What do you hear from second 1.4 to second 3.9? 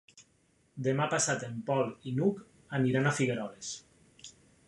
en Pol i n'Hug aniran a Figueroles.